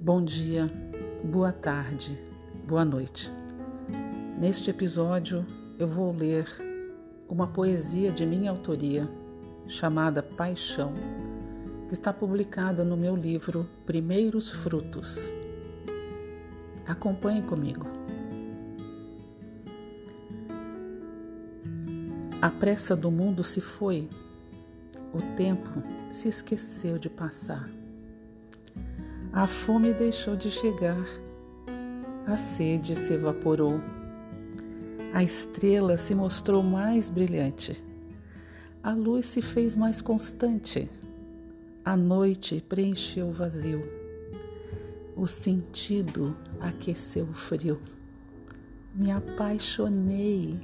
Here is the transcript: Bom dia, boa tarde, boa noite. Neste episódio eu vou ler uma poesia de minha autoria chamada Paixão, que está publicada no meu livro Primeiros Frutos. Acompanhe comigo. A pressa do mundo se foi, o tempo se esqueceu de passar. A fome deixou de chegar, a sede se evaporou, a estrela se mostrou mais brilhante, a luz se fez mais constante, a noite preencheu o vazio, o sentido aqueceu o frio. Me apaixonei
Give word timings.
Bom 0.00 0.22
dia, 0.22 0.70
boa 1.24 1.50
tarde, 1.50 2.22
boa 2.64 2.84
noite. 2.84 3.32
Neste 4.38 4.70
episódio 4.70 5.44
eu 5.76 5.88
vou 5.88 6.12
ler 6.12 6.46
uma 7.28 7.48
poesia 7.48 8.12
de 8.12 8.24
minha 8.24 8.48
autoria 8.52 9.10
chamada 9.66 10.22
Paixão, 10.22 10.94
que 11.88 11.94
está 11.94 12.12
publicada 12.12 12.84
no 12.84 12.96
meu 12.96 13.16
livro 13.16 13.68
Primeiros 13.84 14.52
Frutos. 14.52 15.32
Acompanhe 16.86 17.42
comigo. 17.42 17.84
A 22.40 22.48
pressa 22.50 22.94
do 22.94 23.10
mundo 23.10 23.42
se 23.42 23.60
foi, 23.60 24.08
o 25.12 25.20
tempo 25.34 25.82
se 26.08 26.28
esqueceu 26.28 27.00
de 27.00 27.10
passar. 27.10 27.68
A 29.38 29.46
fome 29.46 29.94
deixou 29.94 30.34
de 30.34 30.50
chegar, 30.50 31.06
a 32.26 32.36
sede 32.36 32.96
se 32.96 33.12
evaporou, 33.12 33.80
a 35.14 35.22
estrela 35.22 35.96
se 35.96 36.12
mostrou 36.12 36.60
mais 36.60 37.08
brilhante, 37.08 37.80
a 38.82 38.92
luz 38.92 39.26
se 39.26 39.40
fez 39.40 39.76
mais 39.76 40.02
constante, 40.02 40.90
a 41.84 41.96
noite 41.96 42.60
preencheu 42.68 43.28
o 43.28 43.32
vazio, 43.32 43.80
o 45.14 45.28
sentido 45.28 46.36
aqueceu 46.60 47.22
o 47.22 47.32
frio. 47.32 47.80
Me 48.92 49.12
apaixonei 49.12 50.58